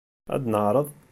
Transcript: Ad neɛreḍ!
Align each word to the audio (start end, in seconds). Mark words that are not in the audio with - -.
Ad 0.35 0.43
neɛreḍ! 0.51 0.87